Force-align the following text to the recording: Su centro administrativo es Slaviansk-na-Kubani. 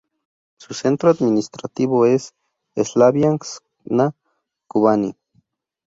Su 0.57 0.73
centro 0.73 1.11
administrativo 1.11 2.07
es 2.07 2.33
Slaviansk-na-Kubani. 2.75 5.15